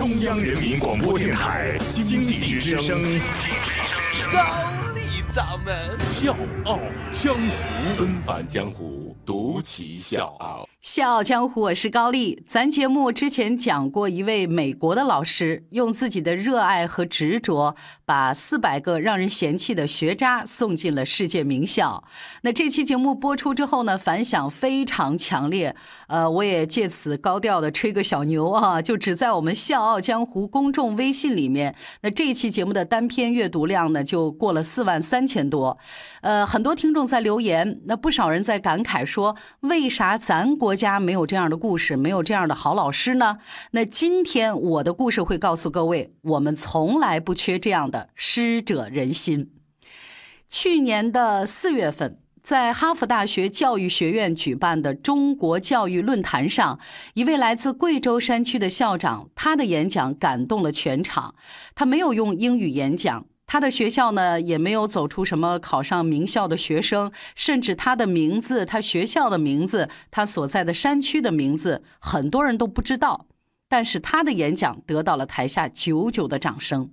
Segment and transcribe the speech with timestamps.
[0.00, 3.02] 中央人民广播电台经济之声，
[4.32, 6.34] 高丽掌门笑
[6.64, 6.80] 傲
[7.12, 10.69] 江湖，纷繁江湖，独骑笑傲。
[10.92, 12.42] 笑傲江湖，我是高丽。
[12.48, 22.02] 咱节目之前讲过一位美国的老师，用自己的热爱和执着，把四百个让人嫌弃的学渣送进了世界名校。
[22.42, 25.76] 那这期节目播出之后呢，反响非常强烈。
[26.08, 35.78] 呃，我也借此高调的吹个小牛啊，就只在我们笑傲江湖公众微信里面，那这期节目的单篇阅读量呢，就过了四万三千多。
[36.22, 43.38] 呃，很多听众在留言，那不少人在感慨说，为啥咱国家没有这样的故事，没有这样的好老师呢？
[43.72, 49.50] 那今天我的故事会告诉各位，我们从来不缺这样的师者仁心。
[50.48, 56.80] 去年的四月份，在哈佛大学教育学院举办的中国教育论坛上，
[57.14, 61.34] 一位来自贵州山区的校长，他的演讲感动了全场。
[61.74, 63.26] 他没有用英语演讲。
[63.52, 73.26] 他的学校呢，也没有走出什么考上名校的学生，甚至他的名字、他学校的名字、他所在的山区的名字，很多人都不知道。
[73.68, 76.92] 但是他的演讲得到了台下久久的掌声。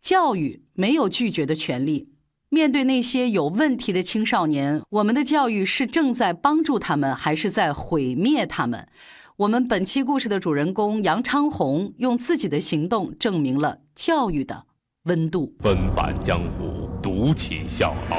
[0.00, 2.08] 教育没有拒绝的权利。
[2.48, 8.88] 面对那些有问题的青少年，我们的教育是正在帮助他们，还是在毁灭他们？
[9.36, 14.64] 我们本期故事的主人公杨昌红，用自己的行动证明了教育的。
[15.08, 18.18] 温度，纷繁江湖，独起笑傲。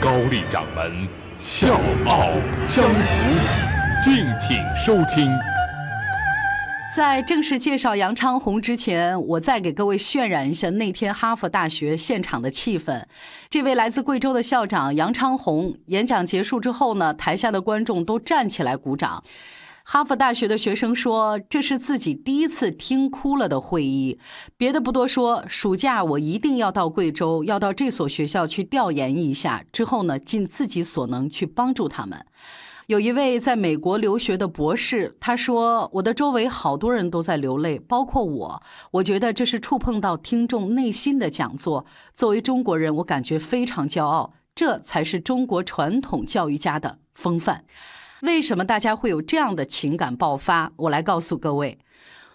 [0.00, 1.06] 高丽掌门，
[1.38, 2.26] 笑傲
[2.66, 5.30] 江湖，敬请收听。
[6.96, 13.04] 在正式介绍杨昌洪之前，我再给各位渲染一下那天哈佛大学现场的气氛。
[13.48, 19.22] 这位来自贵州的校长杨昌洪演讲结束之后呢，台下的观众都站起来鼓掌。
[19.86, 24.18] 哈佛大学的学生说：“这是自己第一次听哭了的会议。”
[24.56, 29.62] 别的不多说，暑假我一定要到贵州，要到这所学校去调研一下。
[29.70, 32.24] 之后呢，尽自己所能去帮助他们。
[32.86, 38.62] 有一位在美国留学的博士，他说：“我的周围好多人都在流泪，包括我。
[38.92, 41.84] 我觉得这是触碰到听众内心的讲座。
[42.14, 44.32] 作为中国人，我感觉非常骄傲。
[44.54, 47.66] 这才是中国传统教育家的风范。”
[48.24, 50.72] 为什么大家会有这样的情感爆发？
[50.76, 51.78] 我来告诉各位，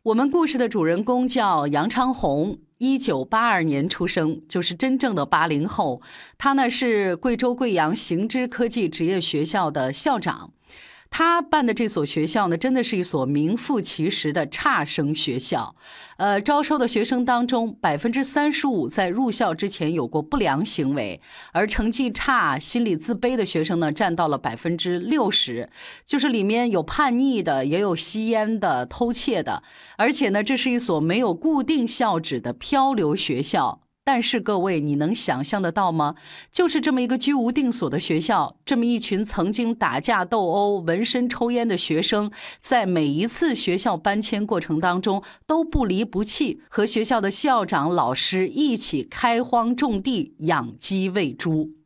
[0.03, 5.99] 我们故事的主人公叫杨昌红，一九八二年出生，就是真正的八零后。
[6.37, 10.51] 他呢是贵州贵阳行知科技职业学校的校长。
[11.11, 15.75] 他办的这所学校呢，真的是一所名副其实的差生学校。
[16.17, 21.19] 呃，招收的学生当中，百分之三十五在入校之前有过不良行为，
[21.51, 25.69] 而成绩差、心理自卑的学生呢，占到了百分之六十。
[26.05, 29.63] 就是里面有叛逆的，也有吸烟的、偷窃的。
[29.97, 33.81] 而且呢，这是一所没有固定校址的漂流学校。
[34.11, 36.15] 但是各位，你能想象得到吗？
[36.51, 51.78] 就是这么一个居无定所的学校，这么一群曾经打架斗殴、纹身抽烟的学生，在每一次学校搬迁过程当中都不离不弃，和学校的校长、老师一起开荒种地、养鸡喂猪。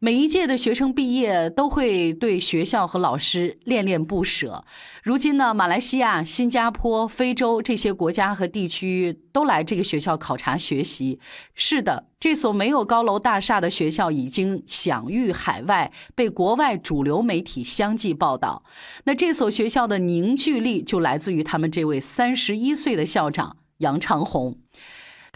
[0.00, 4.64] 每一届的学生毕业都会对学校和老师恋恋不舍。
[5.02, 11.18] 如今呢，马来西亚、新加坡、非洲这些国家和地区都来这个学校考察学习。
[11.52, 18.62] 是的，这所没有高楼大厦的学校已经享誉海外，被国外主流媒体相继报道。
[19.02, 24.58] 那这所学校的凝聚力就来自于他们这位三十一岁的校长杨长红。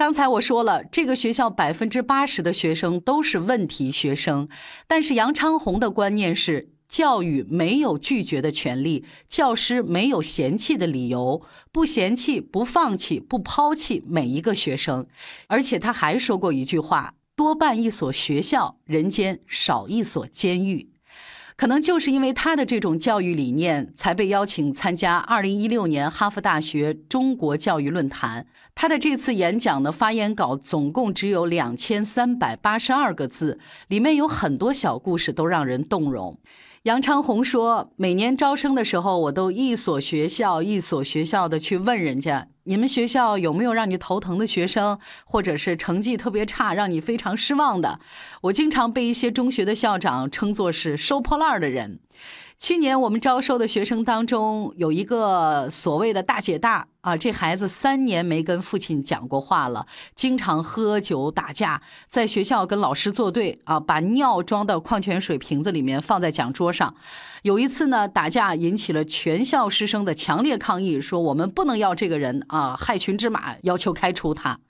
[0.03, 4.49] 刚才我说了，这个学校百分之八十的学生都是问题学生，
[4.89, 15.07] 但是杨昌红的观念是：教育没有拒绝的权利，教师没有嫌弃的理由，不嫌弃、不放弃、不抛弃每一个学生。
[15.47, 20.92] 而且他还说过一句话：多办一所学校，人间少一所监狱。
[21.63, 28.45] 可能就是因为他的这种教育理念，才被邀请参加2016年哈佛大学中国教育论坛。
[28.75, 36.37] 他的这次演讲的发言稿总共只有两千三百八十二个字，里面有很多小故事，都让人动容。
[36.83, 47.99] 杨昌红说：“每年招生的时候，我都一所学校一所学校的去问人家，你们学校有没有让你头疼的学生，或者是成绩特别差让你非常失望的？
[48.43, 52.01] 我经常被一些中学的校长称作是收破烂的人。
[52.59, 59.85] 去年我们招收的学生当中，有一个所谓的大姐大啊，这孩子三年没跟父亲讲过话了，
[60.15, 66.95] 经常喝酒打架，在学校跟老师作对啊，把尿装到矿泉水瓶子里面放在讲桌上。
[67.43, 74.61] 有一次呢，打架引起了全校师生的强烈抗议，说我们不能要这个人啊，害群之马，要求开除他。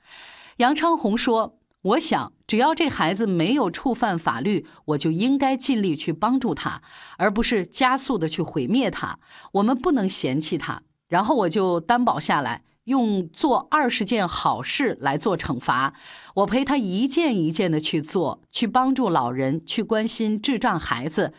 [0.56, 1.58] 杨昌红说。
[1.82, 6.80] 我想，只要这孩子没有触犯法律，我就应该尽力去帮助他，
[7.18, 9.18] 而不是加速的去毁灭他。
[9.54, 10.82] 我们不能嫌弃他。
[11.08, 15.94] 然后我就担保下来，用做二十件好事来做惩罚。
[16.36, 21.34] 我陪他一件一件的去做，去帮助老人，去关心智障孩子。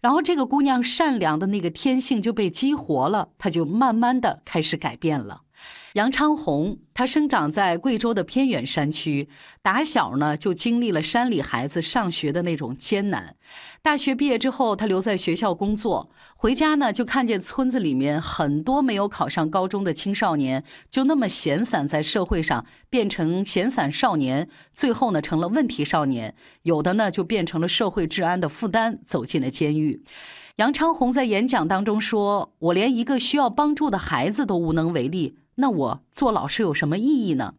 [0.00, 5.40] 然后这个姑娘善良的那个天性就被激活了，她就慢慢的开始改变了。
[5.98, 9.28] 杨昌红，他生长在贵州的偏远山区，
[9.60, 13.34] 打小呢就经历了山里孩子上学的那种艰难。
[13.82, 30.04] 大学毕业之后，他留在学校工作，回家呢就看见村子里面很多没有考上高中的青少年，就那么闲散在社会上，变成闲散少年，最后呢成了问题少年，有的呢就变成了社会治安的负担，走进了监狱。
[30.58, 37.54] 杨昌红在演讲当中说：“我连一个需要帮助的孩子都无能为力。”那我做老师有什么意义呢？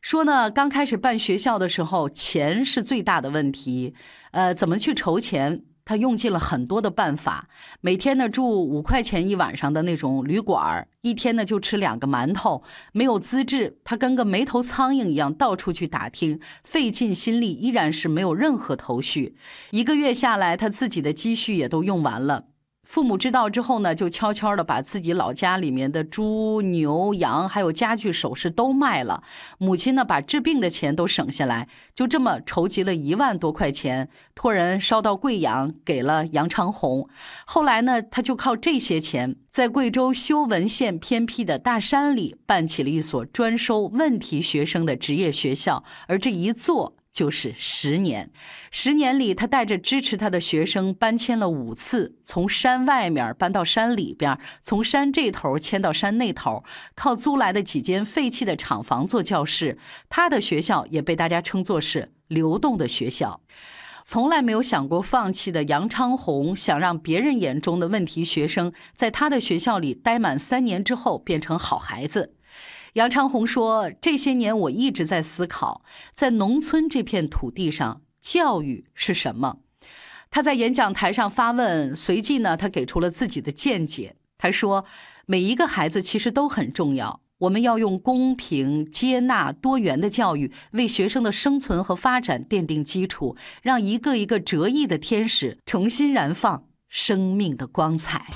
[0.00, 3.94] 说呢，刚开始办学校的时候，钱是最大的问题。
[4.30, 5.62] 呃，怎么去筹钱？
[5.84, 7.48] 他用尽了很多的办法。
[7.80, 12.62] 每天呢住五块钱一晚上的那种旅馆一天呢就吃两个馒头。
[12.92, 19.36] 没有资质，他跟个没头苍蝇一样到处去打听，费尽心力依然是没有任何头绪。
[19.70, 22.48] 一个月下来，他自己的积蓄也都用完了。
[22.88, 29.22] 父母知道之后呢，就悄悄的把自己老家里面的猪、牛、羊，还有家具、首饰都卖了。
[29.58, 37.06] 母亲呢，把治病的钱都省下来，就这么筹集了一万多块钱，托人捎到贵阳，给了杨长红。
[37.44, 46.94] 后来呢，他就靠这些钱，在贵州修文县偏僻的大山里，办起了一所专收问题学生的职业学校，而这一做。
[47.18, 48.30] 就是十年，
[48.70, 56.62] 十年里，他带着支持他的学生搬迁了五次，从山外面搬到山里边，从山这头迁到山那头，
[56.94, 59.78] 靠租来的几间废弃的厂房做教室。
[60.08, 63.40] 他的学校也被大家称作是流动的学校。
[64.04, 72.36] 从来没有想过放弃的杨昌红，想让别人眼中的问题学生在他的学校里待满三年之后变成好孩子。
[72.98, 79.58] 杨昌红说：“这些年我一直在思考，在农村这片土地上，教育是什么。”
[80.30, 84.16] 他在演讲台上发问，随即呢，他给出了自己的见解。
[84.36, 84.84] 他说
[85.26, 98.26] ：“每一个孩子其实都很重要，我们要用公平、接纳、多元的教育，为学生的生存和发展奠定基础，让一个一个折翼的天使重新燃放。”生命的光彩。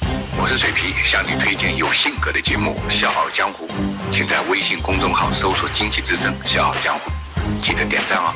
[0.43, 3.65] 我是水皮，向你推荐有性格的节目《笑傲江湖》，
[4.11, 7.13] 请在微信公众号搜索“经济之声笑傲江湖”，
[7.63, 8.35] 记得点赞哦。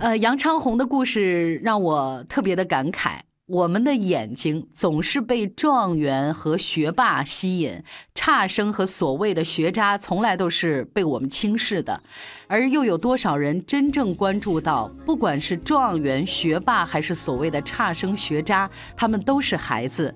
[0.00, 3.20] 呃，杨昌红的故事让我特别的感慨。
[3.46, 7.84] 我们的眼睛总是被状元和学霸吸引，
[8.14, 12.02] 差生和所谓的学渣从来都是被我们轻视的。
[12.48, 20.12] 而又有多少人真正关注到，不管是状元、学霸，还是所谓的差生、学渣，他们都是孩子。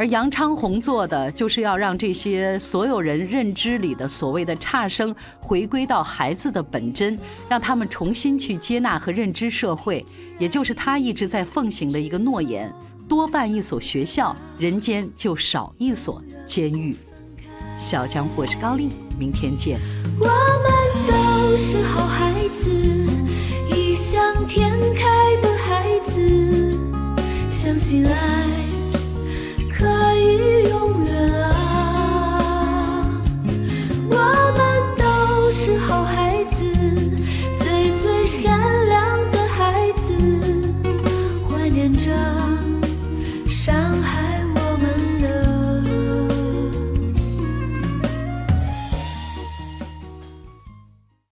[0.00, 7.18] 而杨昌宏做的，就是要让这些所有人认知里的所谓的差生，回归到孩子的本真，
[7.50, 10.02] 让他们重新去接纳和认知社会。
[10.38, 12.74] 也就是他一直在奉行的一个诺言：
[13.06, 16.96] 多办一所学校，人间就少一所监狱。
[17.78, 18.88] 小江我是高丽，
[19.18, 19.78] 明天见。
[20.18, 20.72] 我们
[21.06, 22.70] 都是好孩子，
[23.76, 26.72] 异想天开的孩子，
[27.50, 28.49] 相信爱。